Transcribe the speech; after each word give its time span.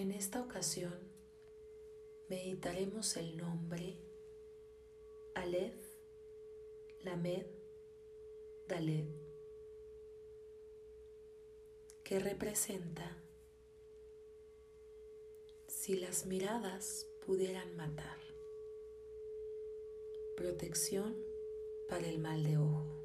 En 0.00 0.12
esta 0.12 0.40
ocasión 0.40 0.98
meditaremos 2.30 3.18
el 3.18 3.36
nombre 3.36 3.98
Aleph, 5.34 5.78
Lamed, 7.02 7.44
Dalet 8.66 9.04
que 12.02 12.18
representa 12.18 13.14
si 15.66 15.96
las 15.96 16.24
miradas 16.24 17.06
pudieran 17.26 17.76
matar. 17.76 18.16
Protección 20.34 21.14
para 21.90 22.08
el 22.08 22.20
mal 22.20 22.42
de 22.42 22.56
ojo. 22.56 22.99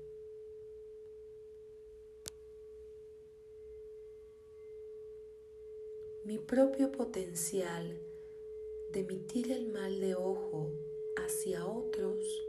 Mi 6.25 6.37
propio 6.39 6.91
potencial 6.91 7.97
de 8.91 8.99
emitir 8.99 9.51
el 9.51 9.71
mal 9.71 9.99
de 10.01 10.15
ojo 10.15 10.71
hacia 11.15 11.65
otros 11.65 12.45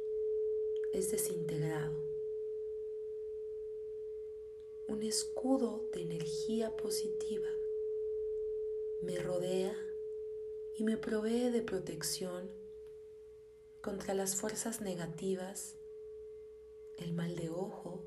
es 0.92 1.12
desintegrado 1.12 2.06
un 4.88 5.02
escudo 5.02 5.88
de 5.92 6.02
energía 6.02 6.76
positiva 6.76 7.48
me 9.02 9.18
rodea 9.18 9.76
y 10.74 10.84
me 10.84 10.96
provee 10.96 11.50
de 11.50 11.62
protección 11.62 12.50
contra 13.82 14.14
las 14.14 14.36
fuerzas 14.36 14.80
negativas, 14.80 15.76
el 16.96 17.12
mal 17.12 17.36
de 17.36 17.50
ojo 17.50 18.02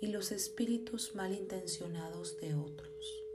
y 0.00 0.08
los 0.08 0.32
espíritus 0.32 1.14
malintencionados 1.14 2.36
de 2.40 2.54
otros. 2.54 3.27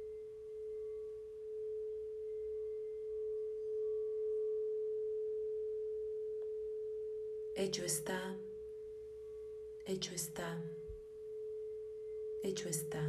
Hecho 7.56 7.84
está, 7.84 8.38
hecho 9.86 10.14
está 10.14 10.62
hecho 12.44 12.68
está. 12.68 13.02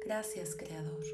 Gracias, 0.00 0.54
Creador. 0.54 1.04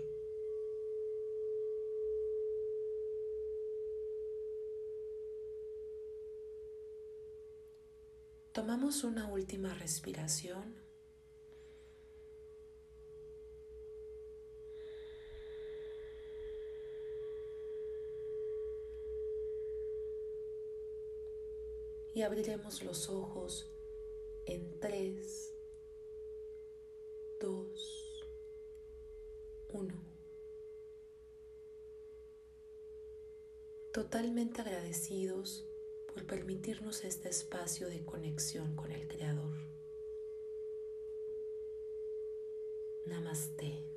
Tomamos 8.53 9.03
una 9.03 9.29
última 9.29 9.75
respiración. 9.75 10.84
Y 22.15 22.23
abriremos 22.23 22.83
los 22.85 23.11
ojos 23.11 23.71
en 24.47 24.79
3, 24.79 25.55
2, 27.41 28.27
1. 29.69 29.95
Totalmente 33.93 34.61
agradecidos 34.61 35.69
por 36.13 36.27
permitirnos 36.27 37.05
este 37.05 37.29
espacio 37.29 37.89
de 37.89 38.05
conexión 38.05 38.75
con 38.77 38.93
el 38.93 39.09
Creador. 39.09 39.55
Namaste. 43.07 43.94